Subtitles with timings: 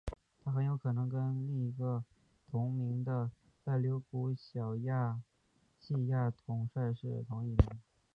[0.43, 2.01] 他很有可能跟另一位
[2.49, 3.29] 同名的
[3.63, 5.21] 塞琉古小亚
[5.79, 7.79] 细亚统帅是同一人。